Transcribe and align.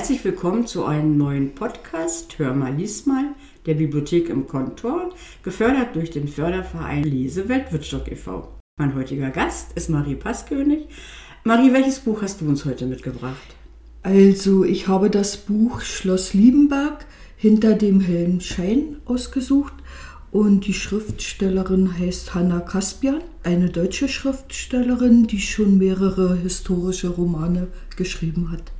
Herzlich 0.00 0.24
willkommen 0.24 0.66
zu 0.66 0.86
einem 0.86 1.18
neuen 1.18 1.54
Podcast 1.54 2.38
Hör 2.38 2.54
mal, 2.54 2.74
lies 2.74 3.04
mal 3.04 3.34
der 3.66 3.74
Bibliothek 3.74 4.30
im 4.30 4.46
Kontor, 4.46 5.10
gefördert 5.42 5.94
durch 5.94 6.08
den 6.08 6.26
Förderverein 6.26 7.04
Lesewelt 7.04 7.70
Wittstock 7.70 8.10
e.V. 8.10 8.48
Mein 8.78 8.94
heutiger 8.94 9.28
Gast 9.28 9.72
ist 9.74 9.90
Marie 9.90 10.14
Passkönig. 10.14 10.88
Marie, 11.44 11.74
welches 11.74 11.98
Buch 11.98 12.22
hast 12.22 12.40
du 12.40 12.46
uns 12.46 12.64
heute 12.64 12.86
mitgebracht? 12.86 13.36
Also, 14.02 14.64
ich 14.64 14.88
habe 14.88 15.10
das 15.10 15.36
Buch 15.36 15.82
Schloss 15.82 16.32
Liebenberg 16.32 17.04
hinter 17.36 17.74
dem 17.74 18.00
hellen 18.00 18.40
Schein 18.40 19.02
ausgesucht 19.04 19.74
und 20.30 20.66
die 20.66 20.72
Schriftstellerin 20.72 21.98
heißt 21.98 22.34
Hanna 22.34 22.60
Kaspian, 22.60 23.20
eine 23.42 23.68
deutsche 23.68 24.08
Schriftstellerin, 24.08 25.26
die 25.26 25.40
schon 25.40 25.76
mehrere 25.76 26.36
historische 26.36 27.08
Romane 27.08 27.68
geschrieben 27.96 28.50
hat. 28.50 28.72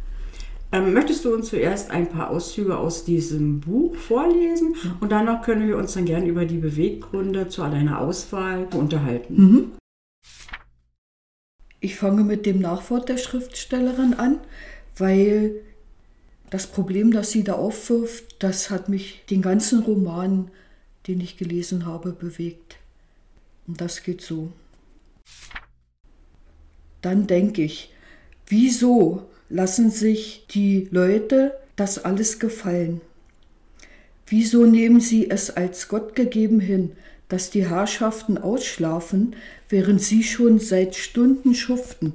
Ähm, 0.73 0.93
möchtest 0.93 1.25
du 1.25 1.35
uns 1.35 1.49
zuerst 1.49 1.91
ein 1.91 2.09
paar 2.09 2.31
Auszüge 2.31 2.79
aus 2.79 3.05
diesem 3.05 3.61
Buch 3.61 3.97
vorlesen 3.97 4.77
und 5.01 5.11
danach 5.11 5.43
können 5.43 5.67
wir 5.67 5.77
uns 5.77 5.95
dann 5.95 6.05
gerne 6.05 6.27
über 6.27 6.45
die 6.45 6.59
Beweggründe 6.59 7.49
zu 7.49 7.63
deiner 7.63 8.01
Auswahl 8.01 8.69
unterhalten. 8.73 9.35
Mhm. 9.35 9.73
Ich 11.81 11.97
fange 11.97 12.23
mit 12.23 12.47
dem 12.47 12.61
Nachwort 12.61 13.09
der 13.09 13.17
Schriftstellerin 13.17 14.15
an, 14.15 14.39
weil 14.97 15.57
das 16.51 16.67
Problem, 16.67 17.13
das 17.13 17.31
sie 17.31 17.43
da 17.43 17.55
aufwirft, 17.55 18.43
das 18.43 18.71
hat 18.71 18.89
mich 18.89 19.25
den 19.31 19.41
ganzen 19.41 19.81
Roman, 19.81 20.51
den 21.09 21.21
ich 21.21 21.37
gelesen 21.37 21.87
habe, 21.87 22.13
bewegt. 22.13 22.77
Und 23.67 23.81
das 23.81 24.03
geht 24.03 24.21
so. 24.21 24.53
Dann 27.01 27.27
denke 27.27 27.63
ich, 27.63 27.93
wieso 28.47 29.31
lassen 29.51 29.91
sich 29.91 30.47
die 30.51 30.89
Leute 30.91 31.53
das 31.77 32.03
alles 32.05 32.39
gefallen? 32.39 33.01
Wieso 34.27 34.65
nehmen 34.65 35.01
sie 35.01 35.29
es 35.29 35.51
als 35.51 35.89
Gott 35.89 36.15
gegeben 36.15 36.61
hin, 36.61 36.93
dass 37.29 37.51
die 37.51 37.69
Herrschaften 37.69 38.39
ausschlafen, 38.39 39.35
während 39.69 40.01
sie 40.01 40.23
schon 40.23 40.61
seit 40.61 40.95
Stunden 40.95 41.55
schuften, 41.55 42.15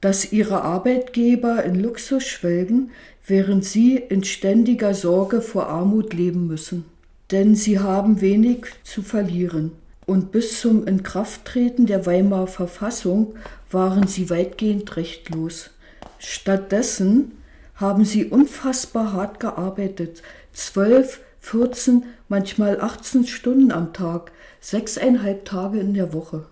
dass 0.00 0.32
ihre 0.32 0.62
Arbeitgeber 0.62 1.64
in 1.64 1.74
Luxus 1.74 2.24
schwelgen, 2.24 2.90
während 3.26 3.64
sie 3.64 3.96
in 3.96 4.22
ständiger 4.22 4.94
Sorge 4.94 5.40
vor 5.40 5.66
Armut 5.66 6.14
leben 6.14 6.46
müssen? 6.46 6.84
Denn 7.32 7.56
sie 7.56 7.80
haben 7.80 8.20
wenig 8.20 8.66
zu 8.84 9.02
verlieren. 9.02 9.72
Und 10.06 10.32
bis 10.32 10.60
zum 10.60 10.86
Inkrafttreten 10.86 11.86
der 11.86 12.06
Weimarer 12.06 12.46
Verfassung 12.46 13.34
waren 13.70 14.06
sie 14.06 14.30
weitgehend 14.30 14.96
rechtlos. 14.96 15.70
Stattdessen 16.18 17.38
haben 17.74 18.04
sie 18.04 18.26
unfassbar 18.26 19.12
hart 19.12 19.40
gearbeitet. 19.40 20.22
Zwölf, 20.52 21.20
14, 21.40 22.04
manchmal 22.28 22.80
18 22.80 23.26
Stunden 23.26 23.72
am 23.72 23.92
Tag, 23.92 24.32
sechseinhalb 24.60 25.44
Tage 25.44 25.78
in 25.78 25.94
der 25.94 26.12
Woche. 26.12 26.46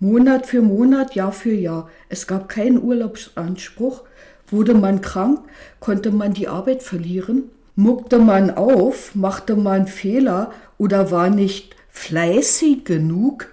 Monat 0.00 0.46
für 0.46 0.62
Monat, 0.62 1.16
Jahr 1.16 1.32
für 1.32 1.52
Jahr. 1.52 1.90
Es 2.08 2.28
gab 2.28 2.48
keinen 2.48 2.80
Urlaubsanspruch. 2.80 4.04
Wurde 4.50 4.74
man 4.74 5.00
krank, 5.00 5.40
konnte 5.80 6.12
man 6.12 6.34
die 6.34 6.48
Arbeit 6.48 6.82
verlieren. 6.82 7.50
Muckte 7.74 8.18
man 8.18 8.50
auf, 8.50 9.14
machte 9.14 9.56
man 9.56 9.86
Fehler 9.86 10.52
oder 10.78 11.10
war 11.10 11.30
nicht 11.30 11.76
fleißig 11.90 12.84
genug, 12.84 13.48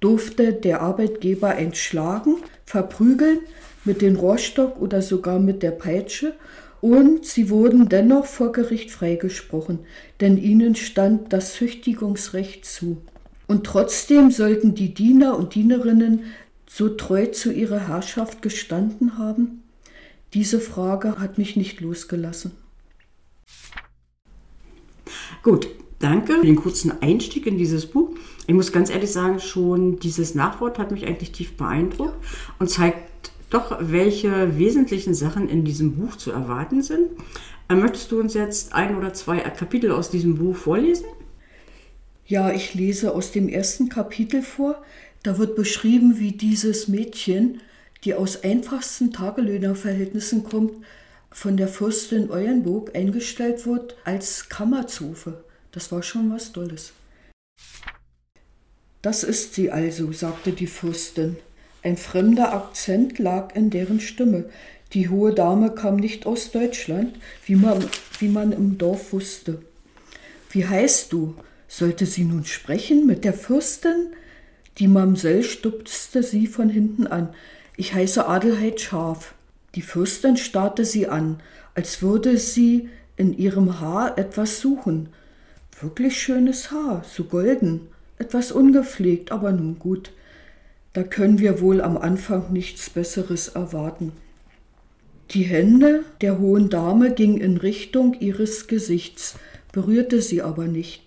durfte 0.00 0.52
der 0.52 0.82
Arbeitgeber 0.82 1.56
entschlagen, 1.56 2.36
verprügeln, 2.64 3.40
mit 3.86 4.02
dem 4.02 4.16
Rohrstock 4.16 4.80
oder 4.80 5.00
sogar 5.00 5.38
mit 5.38 5.62
der 5.62 5.70
Peitsche 5.70 6.34
und 6.80 7.24
sie 7.24 7.48
wurden 7.50 7.88
dennoch 7.88 8.26
vor 8.26 8.52
Gericht 8.52 8.90
freigesprochen, 8.90 9.80
denn 10.20 10.36
ihnen 10.36 10.74
stand 10.74 11.32
das 11.32 11.54
Züchtigungsrecht 11.54 12.64
zu. 12.64 12.98
Und 13.46 13.64
trotzdem 13.64 14.30
sollten 14.30 14.74
die 14.74 14.92
Diener 14.92 15.38
und 15.38 15.54
Dienerinnen 15.54 16.24
so 16.68 16.88
treu 16.90 17.26
zu 17.26 17.52
ihrer 17.52 17.88
Herrschaft 17.88 18.42
gestanden 18.42 19.18
haben? 19.18 19.62
Diese 20.34 20.60
Frage 20.60 21.18
hat 21.18 21.38
mich 21.38 21.56
nicht 21.56 21.80
losgelassen. 21.80 22.52
Gut, 25.42 25.68
danke 26.00 26.34
für 26.34 26.46
den 26.46 26.56
kurzen 26.56 27.00
Einstieg 27.00 27.46
in 27.46 27.56
dieses 27.56 27.86
Buch. 27.86 28.10
Ich 28.48 28.54
muss 28.54 28.72
ganz 28.72 28.90
ehrlich 28.90 29.12
sagen, 29.12 29.38
schon 29.38 29.98
dieses 30.00 30.34
Nachwort 30.34 30.78
hat 30.78 30.90
mich 30.90 31.06
eigentlich 31.06 31.32
tief 31.32 31.56
beeindruckt 31.56 32.16
und 32.58 32.68
zeigt 32.68 33.15
doch, 33.50 33.76
welche 33.80 34.58
wesentlichen 34.58 35.14
Sachen 35.14 35.48
in 35.48 35.64
diesem 35.64 35.96
Buch 35.96 36.16
zu 36.16 36.32
erwarten 36.32 36.82
sind. 36.82 37.10
Äh, 37.68 37.74
möchtest 37.74 38.10
du 38.12 38.20
uns 38.20 38.34
jetzt 38.34 38.72
ein 38.72 38.96
oder 38.96 39.14
zwei 39.14 39.38
Kapitel 39.38 39.92
aus 39.92 40.10
diesem 40.10 40.36
Buch 40.36 40.56
vorlesen? 40.56 41.06
Ja, 42.26 42.50
ich 42.50 42.74
lese 42.74 43.14
aus 43.14 43.30
dem 43.30 43.48
ersten 43.48 43.88
Kapitel 43.88 44.42
vor. 44.42 44.82
Da 45.22 45.38
wird 45.38 45.54
beschrieben, 45.54 46.18
wie 46.18 46.32
dieses 46.32 46.88
Mädchen, 46.88 47.60
die 48.04 48.14
aus 48.14 48.42
einfachsten 48.42 49.12
Tagelöhnerverhältnissen 49.12 50.44
kommt, 50.44 50.72
von 51.30 51.56
der 51.56 51.68
Fürstin 51.68 52.30
Eulenburg 52.30 52.96
eingestellt 52.96 53.66
wird 53.66 53.96
als 54.04 54.48
Kammerzofe. 54.48 55.44
Das 55.70 55.92
war 55.92 56.02
schon 56.02 56.32
was 56.32 56.52
Tolles. 56.52 56.92
Das 59.02 59.22
ist 59.22 59.54
sie 59.54 59.70
also, 59.70 60.10
sagte 60.12 60.52
die 60.52 60.66
Fürstin. 60.66 61.36
Ein 61.82 61.96
fremder 61.96 62.52
Akzent 62.52 63.18
lag 63.18 63.54
in 63.54 63.70
deren 63.70 64.00
Stimme. 64.00 64.46
Die 64.92 65.08
hohe 65.08 65.34
Dame 65.34 65.70
kam 65.70 65.96
nicht 65.96 66.26
aus 66.26 66.50
Deutschland, 66.50 67.16
wie 67.44 67.56
man, 67.56 67.84
wie 68.18 68.28
man 68.28 68.52
im 68.52 68.78
Dorf 68.78 69.12
wusste. 69.12 69.62
Wie 70.50 70.66
heißt 70.66 71.12
du? 71.12 71.34
Sollte 71.68 72.06
sie 72.06 72.24
nun 72.24 72.44
sprechen 72.44 73.06
mit 73.06 73.24
der 73.24 73.34
Fürstin? 73.34 74.08
Die 74.78 74.88
Mamsell 74.88 75.42
stupste 75.42 76.22
sie 76.22 76.46
von 76.46 76.68
hinten 76.68 77.06
an. 77.06 77.30
Ich 77.76 77.94
heiße 77.94 78.26
Adelheid 78.26 78.80
Scharf. 78.80 79.34
Die 79.74 79.82
Fürstin 79.82 80.36
starrte 80.36 80.84
sie 80.84 81.08
an, 81.08 81.40
als 81.74 82.00
würde 82.02 82.38
sie 82.38 82.88
in 83.16 83.36
ihrem 83.36 83.80
Haar 83.80 84.16
etwas 84.18 84.60
suchen. 84.60 85.10
Wirklich 85.80 86.20
schönes 86.20 86.70
Haar, 86.70 87.04
so 87.06 87.24
golden, 87.24 87.88
etwas 88.18 88.52
ungepflegt, 88.52 89.32
aber 89.32 89.52
nun 89.52 89.78
gut. 89.78 90.12
Da 90.96 91.02
können 91.02 91.40
wir 91.40 91.60
wohl 91.60 91.82
am 91.82 91.98
Anfang 91.98 92.54
nichts 92.54 92.88
Besseres 92.88 93.48
erwarten. 93.48 94.12
Die 95.32 95.42
Hände 95.42 96.06
der 96.22 96.38
hohen 96.38 96.70
Dame 96.70 97.12
gingen 97.12 97.36
in 97.36 97.58
Richtung 97.58 98.18
ihres 98.18 98.66
Gesichts, 98.66 99.34
berührte 99.72 100.22
sie 100.22 100.40
aber 100.40 100.64
nicht. 100.64 101.02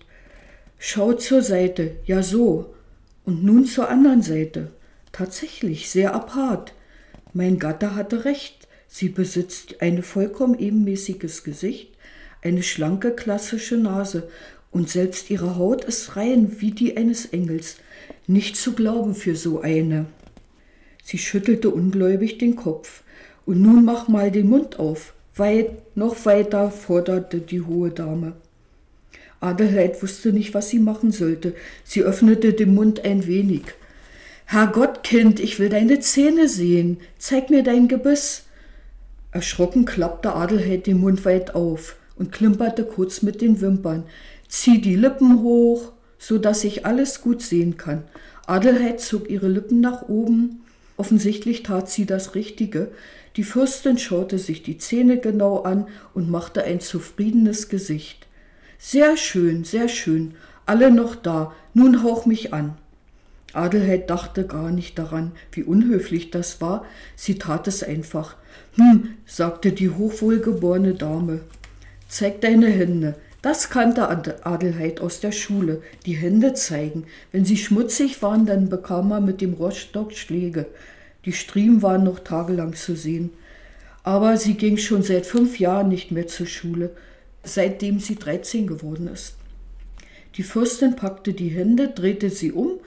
Schau 0.78 1.14
zur 1.14 1.42
Seite, 1.42 1.96
ja 2.04 2.22
so, 2.22 2.72
und 3.24 3.42
nun 3.42 3.66
zur 3.66 3.88
anderen 3.88 4.22
Seite. 4.22 4.70
Tatsächlich 5.10 5.90
sehr 5.90 6.14
apart. 6.14 6.72
Mein 7.32 7.58
Gatte 7.58 7.96
hatte 7.96 8.24
recht, 8.24 8.68
sie 8.86 9.08
besitzt 9.08 9.82
ein 9.82 10.04
vollkommen 10.04 10.56
ebenmäßiges 10.56 11.42
Gesicht, 11.42 11.88
eine 12.42 12.62
schlanke 12.62 13.10
klassische 13.10 13.76
Nase, 13.76 14.28
und 14.70 14.88
selbst 14.88 15.30
ihre 15.30 15.56
Haut 15.56 15.84
ist 15.84 16.14
rein 16.14 16.60
wie 16.60 16.70
die 16.70 16.96
eines 16.96 17.26
Engels. 17.26 17.78
Nicht 18.26 18.56
zu 18.56 18.72
glauben 18.72 19.14
für 19.14 19.36
so 19.36 19.60
eine. 19.60 20.06
Sie 21.02 21.18
schüttelte 21.18 21.70
ungläubig 21.70 22.38
den 22.38 22.56
Kopf. 22.56 23.02
Und 23.46 23.62
nun 23.62 23.84
mach 23.84 24.08
mal 24.08 24.30
den 24.30 24.48
Mund 24.48 24.78
auf. 24.78 25.14
Weit, 25.34 25.96
noch 25.96 26.24
weiter, 26.24 26.70
forderte 26.70 27.38
die 27.38 27.62
hohe 27.62 27.90
Dame. 27.90 28.34
Adelheid 29.40 30.02
wusste 30.02 30.32
nicht, 30.32 30.54
was 30.54 30.68
sie 30.68 30.78
machen 30.78 31.12
sollte. 31.12 31.54
Sie 31.82 32.02
öffnete 32.02 32.52
den 32.52 32.74
Mund 32.74 33.04
ein 33.04 33.26
wenig. 33.26 33.62
Herrgott, 34.44 35.02
Kind, 35.02 35.40
ich 35.40 35.58
will 35.58 35.68
deine 35.68 36.00
Zähne 36.00 36.48
sehen. 36.48 36.98
Zeig 37.18 37.50
mir 37.50 37.62
dein 37.62 37.88
Gebiss. 37.88 38.44
Erschrocken 39.32 39.84
klappte 39.84 40.34
Adelheid 40.34 40.86
den 40.86 40.98
Mund 40.98 41.24
weit 41.24 41.54
auf 41.54 41.96
und 42.16 42.32
klimperte 42.32 42.84
kurz 42.84 43.22
mit 43.22 43.40
den 43.40 43.60
Wimpern. 43.60 44.04
Zieh 44.48 44.80
die 44.80 44.96
Lippen 44.96 45.42
hoch, 45.42 45.92
so 46.20 46.38
dass 46.38 46.62
ich 46.62 46.86
alles 46.86 47.22
gut 47.22 47.42
sehen 47.42 47.78
kann. 47.78 48.04
Adelheid 48.46 49.00
zog 49.00 49.28
ihre 49.28 49.48
Lippen 49.48 49.80
nach 49.80 50.02
oben. 50.02 50.60
Offensichtlich 50.96 51.64
tat 51.64 51.90
sie 51.90 52.04
das 52.04 52.34
Richtige. 52.34 52.88
Die 53.36 53.42
Fürstin 53.42 53.96
schaute 53.96 54.38
sich 54.38 54.62
die 54.62 54.76
Zähne 54.76 55.18
genau 55.18 55.62
an 55.62 55.88
und 56.14 56.30
machte 56.30 56.62
ein 56.62 56.80
zufriedenes 56.80 57.70
Gesicht. 57.70 58.26
Sehr 58.78 59.16
schön, 59.16 59.64
sehr 59.64 59.88
schön. 59.88 60.34
Alle 60.66 60.90
noch 60.90 61.16
da. 61.16 61.54
Nun 61.72 62.04
hauch 62.04 62.26
mich 62.26 62.52
an. 62.52 62.76
Adelheid 63.54 64.10
dachte 64.10 64.46
gar 64.46 64.70
nicht 64.70 64.98
daran, 64.98 65.32
wie 65.52 65.62
unhöflich 65.62 66.30
das 66.30 66.60
war. 66.60 66.84
Sie 67.16 67.38
tat 67.38 67.66
es 67.66 67.82
einfach. 67.82 68.36
Hm, 68.76 69.14
sagte 69.26 69.72
die 69.72 69.88
hochwohlgeborene 69.88 70.94
Dame. 70.94 71.40
Zeig 72.08 72.42
deine 72.42 72.68
Hände. 72.68 73.14
Das 73.42 73.70
kannte 73.70 74.06
Adelheid 74.44 75.00
aus 75.00 75.20
der 75.20 75.32
Schule, 75.32 75.82
die 76.04 76.14
Hände 76.14 76.52
zeigen. 76.52 77.04
Wenn 77.32 77.46
sie 77.46 77.56
schmutzig 77.56 78.22
waren, 78.22 78.44
dann 78.44 78.68
bekam 78.68 79.12
er 79.12 79.20
mit 79.20 79.40
dem 79.40 79.54
Roststock 79.54 80.12
Schläge. 80.12 80.66
Die 81.24 81.32
Striemen 81.32 81.80
waren 81.82 82.04
noch 82.04 82.20
tagelang 82.20 82.74
zu 82.74 82.94
sehen. 82.94 83.30
Aber 84.02 84.36
sie 84.36 84.54
ging 84.54 84.76
schon 84.76 85.02
seit 85.02 85.26
fünf 85.26 85.58
Jahren 85.58 85.88
nicht 85.88 86.10
mehr 86.10 86.26
zur 86.26 86.46
Schule, 86.46 86.90
seitdem 87.42 87.98
sie 87.98 88.16
13 88.16 88.66
geworden 88.66 89.08
ist. 89.08 89.34
Die 90.36 90.42
Fürstin 90.42 90.96
packte 90.96 91.32
die 91.32 91.48
Hände, 91.48 91.88
drehte 91.88 92.30
sie 92.30 92.52
um 92.52 92.78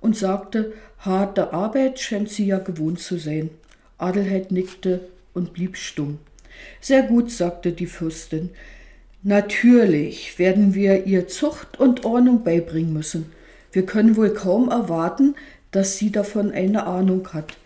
und 0.00 0.16
sagte, 0.16 0.72
harte 0.98 1.52
Arbeit 1.52 2.00
scheint 2.00 2.30
sie 2.30 2.46
ja 2.46 2.58
gewohnt 2.58 3.00
zu 3.00 3.18
sein. 3.18 3.50
Adelheid 3.98 4.52
nickte 4.52 5.00
und 5.34 5.52
blieb 5.52 5.76
stumm. 5.76 6.18
Sehr 6.80 7.02
gut, 7.02 7.30
sagte 7.30 7.72
die 7.72 7.86
Fürstin. 7.86 8.50
Natürlich 9.24 10.38
werden 10.38 10.74
wir 10.74 11.06
ihr 11.06 11.26
Zucht 11.26 11.80
und 11.80 12.04
Ordnung 12.04 12.44
beibringen 12.44 12.92
müssen. 12.92 13.32
Wir 13.72 13.84
können 13.84 14.16
wohl 14.16 14.30
kaum 14.30 14.68
erwarten, 14.68 15.34
dass 15.72 15.98
sie 15.98 16.10
davon 16.10 16.52
eine 16.52 16.86
Ahnung 16.86 17.28
hat. 17.32 17.56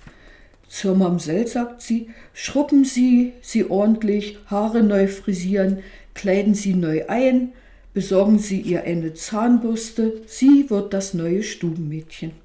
Zur 0.66 0.94
Mamsell 0.96 1.46
sagt 1.46 1.82
sie, 1.82 2.08
schrubben 2.32 2.86
Sie 2.86 3.34
sie 3.42 3.68
ordentlich, 3.68 4.38
Haare 4.46 4.82
neu 4.82 5.06
frisieren, 5.06 5.80
kleiden 6.14 6.54
Sie 6.54 6.72
neu 6.72 7.06
ein, 7.08 7.52
besorgen 7.92 8.38
Sie 8.38 8.60
ihr 8.60 8.84
eine 8.84 9.12
Zahnbürste, 9.12 10.22
sie 10.26 10.70
wird 10.70 10.94
das 10.94 11.12
neue 11.12 11.42
Stubenmädchen. 11.42 12.41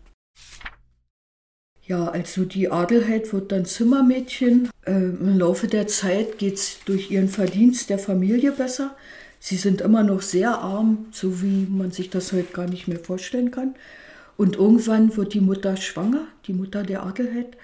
Ja, 1.88 2.10
also 2.10 2.44
die 2.44 2.70
Adelheid 2.70 3.32
wird 3.32 3.54
dann 3.54 3.64
Zimmermädchen. 3.64 4.70
Äh, 4.86 4.92
Im 4.92 5.40
Laufe 5.40 5.68
der 5.68 5.88
Zeit 5.88 6.38
geht 6.38 6.56
es 6.56 6.80
durch 6.84 7.10
ihren 7.12 7.30
Verdienst 7.30 7.90
der 7.90 7.98
Familie 7.98 8.52
besser. 8.52 8.96
Sie 9.40 9.56
sind 9.56 9.80
immer 9.80 10.04
noch 10.04 10.22
sehr 10.22 10.58
arm, 10.60 11.06
so 11.12 11.42
wie 11.42 11.66
man 11.70 11.92
sich 11.92 12.10
das 12.10 12.34
heute 12.34 12.52
gar 12.52 12.68
nicht 12.68 12.90
mehr 12.90 13.00
vorstellen 13.00 13.52
kann. 13.52 13.76
Und 14.36 14.58
irgendwann 14.58 15.16
wird 15.16 15.34
die 15.34 15.40
Mutter 15.40 15.78
schwanger, 15.78 16.28
die 16.46 16.54
Mutter 16.54 16.84
der 16.84 17.04
Adelheid. 17.04 17.56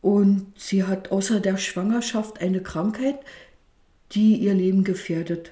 Und 0.00 0.46
sie 0.56 0.84
hat 0.84 1.12
außer 1.12 1.38
der 1.38 1.58
Schwangerschaft 1.58 2.40
eine 2.40 2.62
Krankheit, 2.62 3.16
die 4.12 4.36
ihr 4.36 4.54
Leben 4.54 4.82
gefährdet. 4.82 5.50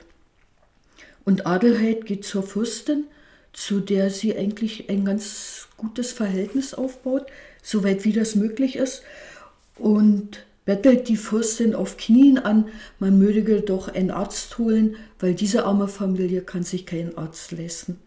Und 1.26 1.46
Adelheid 1.46 2.06
geht 2.06 2.24
zur 2.24 2.44
Fürstin, 2.44 3.04
zu 3.52 3.80
der 3.80 4.08
sie 4.08 4.34
eigentlich 4.34 4.88
ein 4.88 5.04
ganz 5.04 5.68
gutes 5.76 6.12
Verhältnis 6.12 6.72
aufbaut 6.72 7.26
soweit 7.62 8.04
wie 8.04 8.12
das 8.12 8.34
möglich 8.34 8.76
ist, 8.76 9.02
und 9.76 10.44
bettelt 10.64 11.08
die 11.08 11.16
Fürstin 11.16 11.74
auf 11.74 11.96
Knien 11.96 12.38
an, 12.38 12.68
man 12.98 13.18
möge 13.18 13.60
doch 13.60 13.88
einen 13.88 14.10
Arzt 14.10 14.58
holen, 14.58 14.96
weil 15.18 15.34
diese 15.34 15.64
arme 15.64 15.88
Familie 15.88 16.42
kann 16.42 16.62
sich 16.62 16.86
keinen 16.86 17.16
Arzt 17.16 17.52
leisten. 17.52 17.98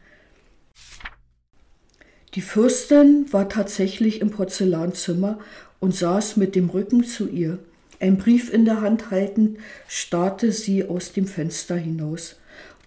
Die 2.35 2.41
Fürstin 2.41 3.25
war 3.31 3.49
tatsächlich 3.49 4.21
im 4.21 4.31
Porzellanzimmer 4.31 5.39
und 5.79 5.93
saß 5.95 6.37
mit 6.37 6.55
dem 6.55 6.69
Rücken 6.69 7.03
zu 7.03 7.27
ihr. 7.27 7.59
Ein 7.99 8.17
Brief 8.17 8.51
in 8.51 8.65
der 8.65 8.81
Hand 8.81 9.11
haltend, 9.11 9.59
starrte 9.87 10.51
sie 10.51 10.85
aus 10.85 11.13
dem 11.13 11.27
Fenster 11.27 11.75
hinaus. 11.75 12.37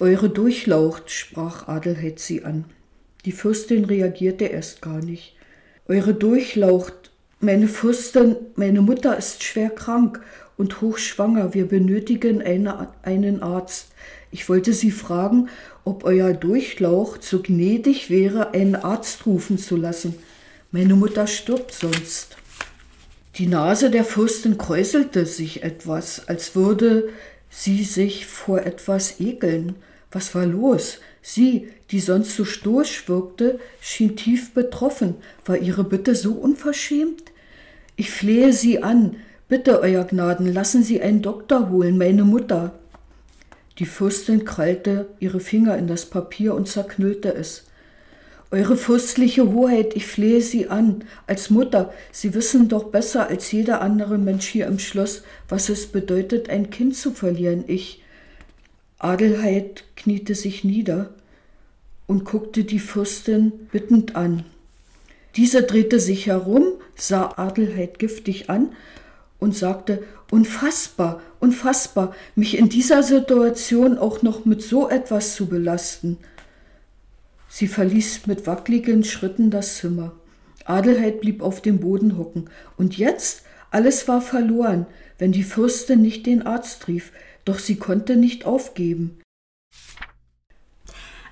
Eure 0.00 0.28
Durchlaucht, 0.28 1.10
sprach 1.10 1.68
Adelheid 1.68 2.18
sie 2.18 2.44
an. 2.44 2.64
Die 3.24 3.32
Fürstin 3.32 3.84
reagierte 3.84 4.46
erst 4.46 4.82
gar 4.82 5.00
nicht 5.00 5.35
eure 5.88 6.14
Durchlaucht. 6.14 7.10
Meine 7.40 7.68
Fürstin, 7.68 8.36
meine 8.54 8.80
Mutter 8.80 9.16
ist 9.16 9.44
schwer 9.44 9.70
krank 9.70 10.20
und 10.56 10.80
hochschwanger. 10.80 11.54
Wir 11.54 11.68
benötigen 11.68 12.42
eine, 12.42 12.88
einen 13.02 13.42
Arzt. 13.42 13.88
Ich 14.30 14.48
wollte 14.48 14.72
Sie 14.72 14.90
fragen, 14.90 15.48
ob 15.84 16.04
euer 16.04 16.32
Durchlaucht 16.32 17.22
so 17.22 17.42
gnädig 17.42 18.10
wäre, 18.10 18.54
einen 18.54 18.74
Arzt 18.74 19.26
rufen 19.26 19.58
zu 19.58 19.76
lassen. 19.76 20.14
Meine 20.72 20.94
Mutter 20.94 21.26
stirbt 21.26 21.72
sonst. 21.72 22.36
Die 23.36 23.46
Nase 23.46 23.90
der 23.90 24.04
Fürstin 24.04 24.58
kräuselte 24.58 25.26
sich 25.26 25.62
etwas, 25.62 26.26
als 26.26 26.54
würde 26.56 27.10
sie 27.50 27.84
sich 27.84 28.26
vor 28.26 28.62
etwas 28.62 29.20
ekeln. 29.20 29.76
Was 30.10 30.34
war 30.34 30.46
los? 30.46 31.00
Sie, 31.28 31.66
die 31.90 31.98
sonst 31.98 32.36
so 32.36 32.44
stoisch 32.44 33.08
wirkte, 33.08 33.58
schien 33.80 34.14
tief 34.14 34.54
betroffen. 34.54 35.16
War 35.44 35.58
ihre 35.58 35.82
Bitte 35.82 36.14
so 36.14 36.34
unverschämt? 36.34 37.32
Ich 37.96 38.12
flehe 38.12 38.52
Sie 38.52 38.84
an. 38.84 39.16
Bitte, 39.48 39.80
Euer 39.80 40.04
Gnaden, 40.04 40.46
lassen 40.46 40.84
Sie 40.84 41.02
einen 41.02 41.22
Doktor 41.22 41.68
holen, 41.68 41.98
meine 41.98 42.22
Mutter. 42.22 42.78
Die 43.80 43.86
Fürstin 43.86 44.44
krallte 44.44 45.08
ihre 45.18 45.40
Finger 45.40 45.76
in 45.76 45.88
das 45.88 46.06
Papier 46.06 46.54
und 46.54 46.68
zerknüllte 46.68 47.34
es. 47.34 47.64
Eure 48.52 48.76
fürstliche 48.76 49.52
Hoheit, 49.52 49.96
ich 49.96 50.06
flehe 50.06 50.40
Sie 50.40 50.68
an, 50.68 51.04
als 51.26 51.50
Mutter, 51.50 51.92
Sie 52.12 52.34
wissen 52.34 52.68
doch 52.68 52.84
besser 52.84 53.26
als 53.26 53.50
jeder 53.50 53.80
andere 53.80 54.16
Mensch 54.16 54.46
hier 54.46 54.68
im 54.68 54.78
Schloss, 54.78 55.24
was 55.48 55.70
es 55.70 55.88
bedeutet, 55.88 56.50
ein 56.50 56.70
Kind 56.70 56.94
zu 56.94 57.10
verlieren. 57.10 57.64
Ich. 57.66 58.04
Adelheid 58.98 59.84
kniete 59.96 60.34
sich 60.34 60.64
nieder 60.64 61.10
und 62.06 62.24
guckte 62.24 62.64
die 62.64 62.78
Fürstin 62.78 63.52
bittend 63.72 64.16
an. 64.16 64.44
Diese 65.36 65.62
drehte 65.62 66.00
sich 66.00 66.26
herum, 66.26 66.64
sah 66.94 67.34
Adelheid 67.36 67.98
giftig 67.98 68.48
an 68.48 68.72
und 69.38 69.54
sagte, 69.54 70.02
unfassbar, 70.30 71.20
unfassbar, 71.40 72.14
mich 72.34 72.56
in 72.56 72.68
dieser 72.68 73.02
Situation 73.02 73.98
auch 73.98 74.22
noch 74.22 74.44
mit 74.44 74.62
so 74.62 74.88
etwas 74.88 75.34
zu 75.34 75.46
belasten. 75.46 76.18
Sie 77.48 77.68
verließ 77.68 78.26
mit 78.26 78.46
wackligen 78.46 79.04
Schritten 79.04 79.50
das 79.50 79.76
Zimmer. 79.76 80.12
Adelheid 80.64 81.20
blieb 81.20 81.42
auf 81.42 81.62
dem 81.62 81.80
Boden 81.80 82.18
hocken. 82.18 82.50
Und 82.76 82.96
jetzt? 82.98 83.42
Alles 83.70 84.08
war 84.08 84.20
verloren, 84.20 84.86
wenn 85.18 85.32
die 85.32 85.42
Fürstin 85.42 86.00
nicht 86.00 86.26
den 86.26 86.42
Arzt 86.42 86.88
rief, 86.88 87.12
doch 87.44 87.58
sie 87.58 87.76
konnte 87.76 88.16
nicht 88.16 88.46
aufgeben. 88.46 89.18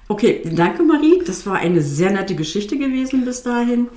Okay, 0.06 0.42
danke 0.44 0.82
Marie. 0.82 1.22
Das 1.26 1.46
war 1.46 1.56
eine 1.56 1.80
sehr 1.80 2.10
nette 2.10 2.34
Geschichte 2.34 2.76
gewesen 2.76 3.24
bis 3.24 3.42
dahin. 3.42 3.88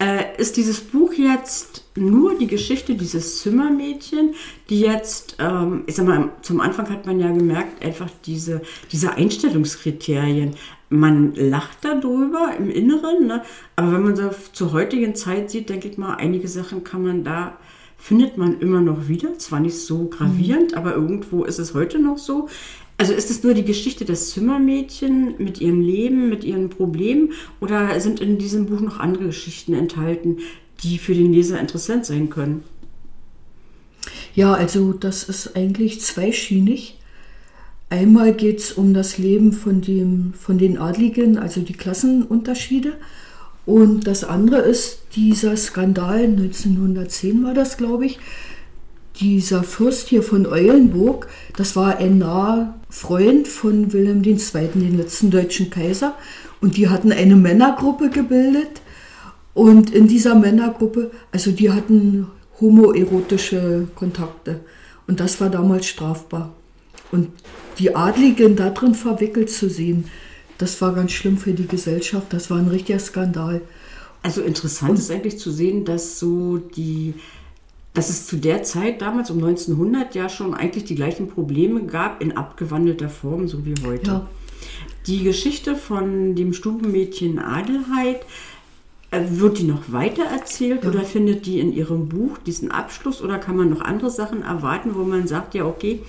Äh, 0.00 0.36
ist 0.38 0.56
dieses 0.56 0.80
Buch 0.80 1.12
jetzt 1.12 1.84
nur 1.94 2.36
die 2.36 2.48
Geschichte 2.48 2.96
dieses 2.96 3.40
Zimmermädchen, 3.42 4.34
die 4.68 4.80
jetzt, 4.80 5.36
ähm, 5.38 5.84
ich 5.86 5.94
sag 5.94 6.06
mal, 6.06 6.32
zum 6.42 6.60
Anfang 6.60 6.90
hat 6.90 7.06
man 7.06 7.20
ja 7.20 7.30
gemerkt, 7.30 7.84
einfach 7.84 8.10
diese, 8.26 8.62
diese 8.90 9.12
Einstellungskriterien. 9.12 10.56
Man 10.90 11.34
lacht 11.36 11.78
darüber 11.82 12.52
im 12.58 12.68
Inneren, 12.70 13.28
ne? 13.28 13.42
aber 13.76 13.92
wenn 13.92 14.02
man 14.02 14.16
so 14.16 14.30
zur 14.52 14.72
heutigen 14.72 15.14
Zeit 15.14 15.50
sieht, 15.50 15.68
denke 15.68 15.86
ich 15.86 15.96
mal, 15.96 16.16
einige 16.16 16.48
Sachen 16.48 16.82
kann 16.82 17.04
man 17.04 17.22
da 17.22 17.56
findet 18.04 18.36
man 18.36 18.60
immer 18.60 18.82
noch 18.82 19.08
wieder. 19.08 19.38
Zwar 19.38 19.60
nicht 19.60 19.78
so 19.78 20.08
gravierend, 20.08 20.72
mhm. 20.72 20.76
aber 20.76 20.94
irgendwo 20.94 21.44
ist 21.44 21.58
es 21.58 21.72
heute 21.72 21.98
noch 21.98 22.18
so. 22.18 22.48
Also 22.96 23.12
ist 23.12 23.30
es 23.30 23.42
nur 23.42 23.54
die 23.54 23.64
Geschichte 23.64 24.04
des 24.04 24.30
Zimmermädchen 24.30 25.34
mit 25.38 25.60
ihrem 25.60 25.80
Leben, 25.80 26.28
mit 26.28 26.44
ihren 26.44 26.70
Problemen 26.70 27.32
oder 27.60 27.98
sind 28.00 28.20
in 28.20 28.38
diesem 28.38 28.66
Buch 28.66 28.80
noch 28.80 29.00
andere 29.00 29.26
Geschichten 29.26 29.74
enthalten, 29.74 30.38
die 30.82 30.98
für 30.98 31.14
den 31.14 31.32
Leser 31.32 31.58
interessant 31.58 32.06
sein 32.06 32.30
können? 32.30 32.62
Ja, 34.34 34.52
also 34.52 34.92
das 34.92 35.24
ist 35.24 35.56
eigentlich 35.56 36.00
zweischienig. 36.00 36.98
Einmal 37.90 38.32
geht 38.32 38.58
es 38.58 38.72
um 38.72 38.94
das 38.94 39.18
Leben 39.18 39.52
von, 39.52 39.80
dem, 39.80 40.34
von 40.34 40.58
den 40.58 40.78
Adligen, 40.78 41.38
also 41.38 41.60
die 41.60 41.74
Klassenunterschiede. 41.74 42.94
Und 43.66 44.06
das 44.06 44.24
andere 44.24 44.60
ist 44.60 45.02
dieser 45.16 45.56
Skandal, 45.56 46.24
1910 46.24 47.44
war 47.44 47.54
das, 47.54 47.76
glaube 47.76 48.06
ich, 48.06 48.18
dieser 49.20 49.62
Fürst 49.62 50.08
hier 50.08 50.22
von 50.22 50.46
Eulenburg, 50.46 51.28
das 51.56 51.76
war 51.76 51.98
ein 51.98 52.18
naher 52.18 52.74
Freund 52.88 53.46
von 53.46 53.92
Wilhelm 53.92 54.24
II., 54.24 54.36
den 54.74 54.96
letzten 54.96 55.30
deutschen 55.30 55.70
Kaiser. 55.70 56.14
Und 56.60 56.76
die 56.76 56.88
hatten 56.88 57.12
eine 57.12 57.36
Männergruppe 57.36 58.10
gebildet. 58.10 58.80
Und 59.52 59.90
in 59.90 60.08
dieser 60.08 60.34
Männergruppe, 60.34 61.10
also 61.30 61.52
die 61.52 61.70
hatten 61.70 62.26
homoerotische 62.60 63.88
Kontakte. 63.94 64.60
Und 65.06 65.20
das 65.20 65.40
war 65.40 65.50
damals 65.50 65.86
strafbar. 65.86 66.52
Und 67.12 67.28
die 67.78 67.94
Adligen 67.94 68.56
darin 68.56 68.94
verwickelt 68.94 69.50
zu 69.50 69.68
sehen, 69.68 70.08
das 70.58 70.80
war 70.80 70.94
ganz 70.94 71.12
schlimm 71.12 71.36
für 71.36 71.52
die 71.52 71.66
Gesellschaft. 71.66 72.32
Das 72.32 72.50
war 72.50 72.58
ein 72.58 72.68
richtiger 72.68 72.98
Skandal. 72.98 73.60
Also 74.22 74.40
interessant 74.40 74.92
und, 74.92 74.98
ist 74.98 75.10
eigentlich 75.10 75.38
zu 75.38 75.50
sehen, 75.50 75.84
dass 75.84 76.18
so 76.18 76.58
die 76.58 77.14
dass 77.94 78.10
es 78.10 78.26
zu 78.26 78.36
der 78.36 78.62
Zeit 78.62 79.00
damals 79.00 79.30
um 79.30 79.38
1900 79.38 80.14
ja 80.14 80.28
schon 80.28 80.52
eigentlich 80.52 80.84
die 80.84 80.96
gleichen 80.96 81.28
Probleme 81.28 81.84
gab 81.84 82.20
in 82.20 82.36
abgewandelter 82.36 83.08
Form, 83.08 83.48
so 83.48 83.64
wie 83.64 83.74
heute. 83.86 84.10
Ja. 84.10 84.28
Die 85.06 85.22
Geschichte 85.22 85.76
von 85.76 86.34
dem 86.34 86.52
Stubenmädchen 86.52 87.38
Adelheid, 87.38 88.24
äh, 89.14 89.38
wird 89.38 89.58
die 89.58 89.64
noch 89.64 89.92
weiter 89.92 90.24
erzählt 90.24 90.82
ja. 90.82 90.90
oder 90.90 91.02
findet 91.02 91.46
die 91.46 91.60
in 91.60 91.72
ihrem 91.72 92.08
Buch 92.08 92.38
diesen 92.38 92.70
Abschluss 92.70 93.22
oder 93.22 93.38
kann 93.38 93.56
man 93.56 93.70
noch 93.70 93.80
andere 93.80 94.10
Sachen 94.10 94.42
erwarten, 94.42 94.94
wo 94.94 95.04
man 95.04 95.28
sagt, 95.28 95.54
ja, 95.54 95.64
okay, 95.64 96.00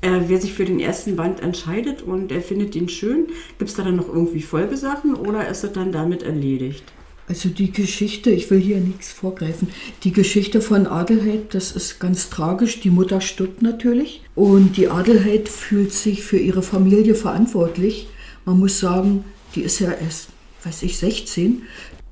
äh, 0.00 0.20
wer 0.26 0.40
sich 0.40 0.54
für 0.54 0.64
den 0.64 0.80
ersten 0.80 1.16
Band 1.16 1.40
entscheidet 1.40 2.02
und 2.02 2.32
er 2.32 2.40
findet 2.40 2.74
ihn 2.74 2.88
schön, 2.88 3.26
gibt 3.58 3.70
es 3.70 3.76
da 3.76 3.82
dann 3.82 3.96
noch 3.96 4.08
irgendwie 4.08 4.42
Folgesachen 4.42 5.14
oder 5.14 5.46
ist 5.48 5.64
es 5.64 5.72
dann 5.72 5.92
damit 5.92 6.22
erledigt? 6.22 6.84
Also 7.28 7.48
die 7.48 7.72
Geschichte, 7.72 8.30
ich 8.30 8.50
will 8.50 8.60
hier 8.60 8.78
nichts 8.78 9.10
vorgreifen, 9.10 9.68
die 10.04 10.12
Geschichte 10.12 10.60
von 10.60 10.86
Adelheid, 10.86 11.54
das 11.54 11.72
ist 11.72 11.98
ganz 11.98 12.30
tragisch. 12.30 12.80
Die 12.80 12.90
Mutter 12.90 13.20
stirbt 13.20 13.62
natürlich 13.62 14.22
und 14.36 14.76
die 14.76 14.88
Adelheid 14.88 15.48
fühlt 15.48 15.92
sich 15.92 16.22
für 16.22 16.38
ihre 16.38 16.62
Familie 16.62 17.16
verantwortlich. 17.16 18.08
Man 18.44 18.60
muss 18.60 18.78
sagen, 18.78 19.24
die 19.56 19.62
ist 19.62 19.80
ja 19.80 19.90
erst, 19.90 20.28
weiß 20.62 20.84
ich, 20.84 20.98
16 20.98 21.62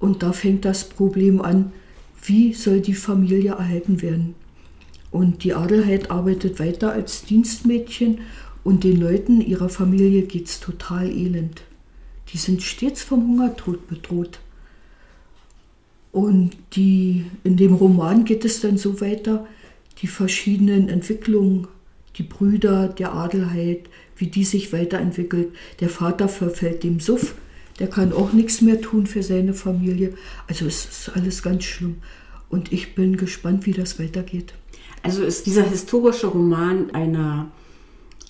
und 0.01 0.25
da 0.25 0.33
fängt 0.33 0.65
das 0.65 0.89
Problem 0.89 1.41
an, 1.41 1.73
wie 2.25 2.53
soll 2.53 2.81
die 2.81 2.95
Familie 2.95 3.53
erhalten 3.53 4.03
werden. 4.03 4.35
Und 5.13 5.45
die 5.45 5.55
Adelheid 5.55 6.11
arbeitet 6.11 6.59
weiter 6.59 6.91
als 6.91 7.25
Dienstmädchen 7.25 8.19
und 8.65 8.83
den 8.83 9.01
Leuten 9.01 9.41
ihrer 9.41 9.69
Familie 9.69 10.23
geht 10.23 10.49
es 10.49 10.59
total 10.59 11.09
elend. 11.09 11.63
Die 12.33 12.39
sind 12.39 12.63
stets 12.63 13.03
vom 13.03 13.29
Hungertod 13.29 13.87
bedroht. 13.87 14.41
Und 16.15 16.53
die, 16.75 17.27
in 17.43 17.57
dem 17.57 17.75
Roman 17.75 18.25
geht 18.25 18.45
es 18.45 18.61
dann 18.61 18.79
so 18.79 19.01
weiter, 19.01 19.49
die 20.01 20.07
verschiedenen 20.07 20.89
Entwicklungen, 20.89 21.67
die 22.17 22.23
Brüder 22.23 22.87
der 22.87 23.15
Adelheid, 23.15 23.91
wie 24.17 24.29
die 24.29 24.45
sich 24.45 24.73
weiterentwickelt. 24.73 25.49
Der 25.81 25.89
Vater 25.89 26.29
verfällt 26.29 26.85
dem 26.85 27.01
Suff, 27.01 27.35
der 27.81 27.89
kann 27.89 28.13
auch 28.13 28.33
nichts 28.33 28.61
mehr 28.61 28.81
tun 28.81 29.09
für 29.09 29.25
seine 29.25 29.55
Familie. 29.55 30.15
Also 30.47 30.67
es 30.67 30.85
ist 30.85 31.17
alles 31.17 31.43
ganz 31.43 31.65
schlimm. 31.65 31.97
Und 32.49 32.73
ich 32.73 32.95
bin 32.95 33.17
gespannt, 33.17 33.67
wie 33.67 33.73
das 33.73 33.99
weitergeht. 33.99 34.55
Also 35.03 35.25
ist 35.25 35.47
dieser 35.47 35.69
historische 35.69 36.29
Roman 36.29 36.93
einer 36.93 37.51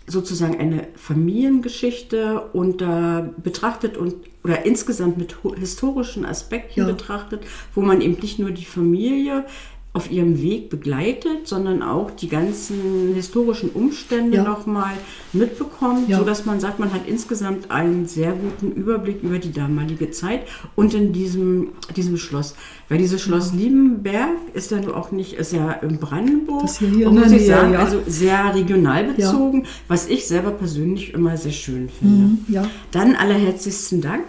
sozusagen 0.06 0.58
eine 0.58 0.88
Familiengeschichte 0.96 2.40
und 2.52 2.82
äh, 2.82 3.25
betrachtet 3.42 3.96
und 3.96 4.14
oder 4.42 4.66
insgesamt 4.66 5.16
mit 5.16 5.37
historischen 5.56 6.26
Aspekten 6.26 6.80
ja. 6.80 6.87
betrachtet, 6.87 7.44
wo 7.75 7.80
man 7.80 8.02
eben 8.02 8.20
nicht 8.20 8.38
nur 8.38 8.50
die 8.50 8.66
Familie 8.66 9.46
auf 9.95 10.11
ihrem 10.11 10.43
Weg 10.43 10.71
begleitet, 10.71 11.47
sondern 11.47 11.81
auch 11.81 12.11
die 12.11 12.29
ganzen 12.29 13.15
historischen 13.15 13.71
Umstände 13.71 14.39
ja. 14.39 14.43
nochmal 14.43 14.93
mitbekommt, 15.33 16.09
ja. 16.09 16.19
sodass 16.19 16.45
man 16.45 16.59
sagt, 16.59 16.81
man 16.81 16.93
hat 16.93 17.03
insgesamt 17.07 17.71
einen 17.71 18.07
sehr 18.07 18.33
guten 18.33 18.73
Überblick 18.73 19.23
über 19.23 19.39
die 19.39 19.53
damalige 19.53 20.11
Zeit 20.11 20.49
und 20.75 20.95
in 20.95 21.13
diesem, 21.13 21.69
diesem 21.95 22.17
Schloss. 22.17 22.57
Weil 22.89 22.99
dieses 22.99 23.23
Schloss 23.23 23.53
ja. 23.53 23.59
Liebenberg 23.59 24.31
ist 24.53 24.73
ja 24.73 24.81
auch 24.93 25.13
nicht, 25.13 25.35
ist 25.35 25.53
ja 25.53 25.71
in 25.71 25.99
Brandenburg. 25.99 26.63
Das 26.63 26.81
hier 26.81 26.89
hier 26.89 27.09
und 27.09 27.15
muss 27.15 27.31
ich 27.31 27.47
sagen, 27.47 27.75
ja. 27.75 27.79
also 27.79 28.03
sehr 28.05 28.53
regional 28.53 29.05
bezogen, 29.05 29.65
was 29.87 30.09
ich 30.09 30.27
selber 30.27 30.51
persönlich 30.51 31.15
immer 31.15 31.37
sehr 31.37 31.53
schön 31.53 31.89
finde. 31.89 32.37
Mhm. 32.49 32.69
Dann 32.91 33.15
allerherzlichsten 33.15 34.01
Dank 34.01 34.25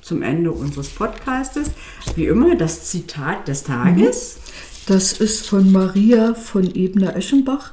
zum 0.00 0.22
Ende 0.22 0.52
unseres 0.52 0.90
Podcastes. 0.90 1.72
Wie 2.14 2.26
immer 2.26 2.54
das 2.54 2.84
Zitat 2.84 3.48
des 3.48 3.64
Tages. 3.64 4.36
Mhm. 4.36 4.42
Das 4.86 5.12
ist 5.12 5.46
von 5.46 5.70
Maria 5.70 6.34
von 6.34 6.74
Ebner-Eschenbach. 6.74 7.72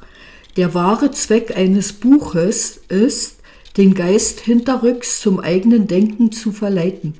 Der 0.56 0.74
wahre 0.74 1.10
Zweck 1.10 1.56
eines 1.56 1.92
Buches 1.92 2.80
ist, 2.88 3.38
den 3.76 3.94
Geist 3.94 4.40
hinterrücks 4.40 5.20
zum 5.20 5.40
eigenen 5.40 5.88
Denken 5.88 6.30
zu 6.30 6.52
verleiten. 6.52 7.14